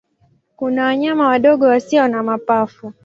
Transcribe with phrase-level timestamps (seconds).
[0.55, 2.93] Kuna wanyama wadogo wasio na mapafu.